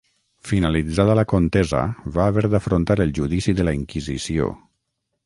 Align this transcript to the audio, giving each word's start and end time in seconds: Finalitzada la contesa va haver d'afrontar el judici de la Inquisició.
Finalitzada 0.51 1.17
la 1.19 1.25
contesa 1.33 1.81
va 2.15 2.25
haver 2.31 2.45
d'afrontar 2.53 2.97
el 3.05 3.13
judici 3.19 3.55
de 3.61 3.67
la 3.69 3.75
Inquisició. 3.81 4.49